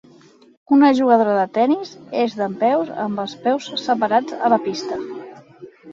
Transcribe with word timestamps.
Una 0.75 0.87
jugadora 0.99 1.35
de 1.39 1.43
tennis 1.57 1.91
és 2.23 2.35
dempeus 2.41 2.91
amb 3.05 3.23
els 3.25 3.35
peus 3.47 3.69
separats 3.83 4.39
a 4.49 4.53
la 4.55 4.61
pista. 4.69 4.99